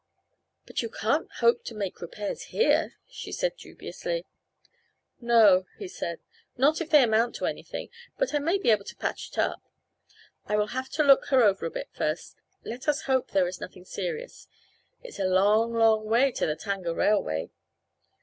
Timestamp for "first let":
11.93-12.87